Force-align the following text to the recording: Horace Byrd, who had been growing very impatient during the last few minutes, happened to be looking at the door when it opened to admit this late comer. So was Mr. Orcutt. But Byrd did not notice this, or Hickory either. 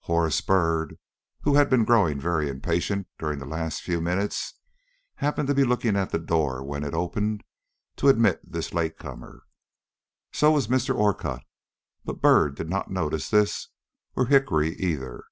Horace 0.00 0.42
Byrd, 0.42 0.98
who 1.44 1.54
had 1.54 1.70
been 1.70 1.86
growing 1.86 2.20
very 2.20 2.50
impatient 2.50 3.06
during 3.18 3.38
the 3.38 3.46
last 3.46 3.80
few 3.80 4.02
minutes, 4.02 4.52
happened 5.14 5.48
to 5.48 5.54
be 5.54 5.64
looking 5.64 5.96
at 5.96 6.10
the 6.10 6.18
door 6.18 6.62
when 6.62 6.84
it 6.84 6.92
opened 6.92 7.42
to 7.96 8.08
admit 8.10 8.42
this 8.52 8.74
late 8.74 8.98
comer. 8.98 9.44
So 10.30 10.52
was 10.52 10.68
Mr. 10.68 10.94
Orcutt. 10.94 11.42
But 12.04 12.20
Byrd 12.20 12.54
did 12.56 12.68
not 12.68 12.90
notice 12.90 13.30
this, 13.30 13.68
or 14.14 14.26
Hickory 14.26 14.74
either. 14.76 15.24